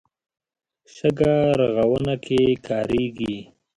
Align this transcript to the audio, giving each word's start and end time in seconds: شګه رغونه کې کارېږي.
شګه 0.95 1.35
رغونه 1.59 2.13
کې 2.25 2.41
کارېږي. 2.67 3.37